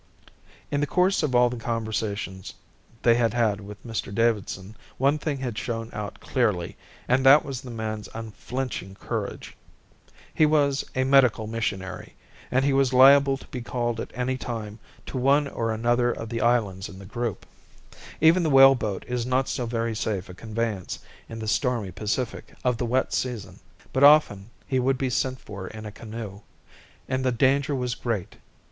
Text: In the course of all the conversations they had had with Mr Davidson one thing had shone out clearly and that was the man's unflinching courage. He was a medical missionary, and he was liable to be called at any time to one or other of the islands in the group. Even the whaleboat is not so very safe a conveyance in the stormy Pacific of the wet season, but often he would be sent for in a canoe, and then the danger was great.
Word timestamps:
In 0.71 0.81
the 0.81 0.87
course 0.87 1.21
of 1.21 1.35
all 1.35 1.47
the 1.51 1.57
conversations 1.57 2.55
they 3.03 3.13
had 3.13 3.35
had 3.35 3.61
with 3.61 3.85
Mr 3.85 4.11
Davidson 4.11 4.75
one 4.97 5.19
thing 5.19 5.37
had 5.37 5.59
shone 5.59 5.91
out 5.93 6.19
clearly 6.19 6.75
and 7.07 7.23
that 7.23 7.45
was 7.45 7.61
the 7.61 7.69
man's 7.69 8.09
unflinching 8.15 8.95
courage. 8.95 9.55
He 10.33 10.47
was 10.47 10.83
a 10.95 11.03
medical 11.03 11.45
missionary, 11.45 12.15
and 12.49 12.65
he 12.65 12.73
was 12.73 12.93
liable 12.93 13.37
to 13.37 13.47
be 13.49 13.61
called 13.61 13.99
at 13.99 14.09
any 14.15 14.39
time 14.39 14.79
to 15.05 15.19
one 15.19 15.47
or 15.47 15.71
other 15.71 16.11
of 16.11 16.29
the 16.29 16.41
islands 16.41 16.89
in 16.89 16.97
the 16.97 17.05
group. 17.05 17.45
Even 18.19 18.41
the 18.41 18.49
whaleboat 18.49 19.05
is 19.07 19.23
not 19.27 19.47
so 19.47 19.67
very 19.67 19.95
safe 19.95 20.29
a 20.29 20.33
conveyance 20.33 20.97
in 21.29 21.37
the 21.37 21.47
stormy 21.47 21.91
Pacific 21.91 22.55
of 22.63 22.77
the 22.79 22.87
wet 22.87 23.13
season, 23.13 23.59
but 23.93 24.03
often 24.03 24.49
he 24.65 24.79
would 24.79 24.97
be 24.97 25.11
sent 25.11 25.39
for 25.39 25.67
in 25.67 25.85
a 25.85 25.91
canoe, 25.91 26.41
and 27.07 27.19
then 27.23 27.31
the 27.31 27.31
danger 27.31 27.75
was 27.75 27.93
great. 27.93 28.37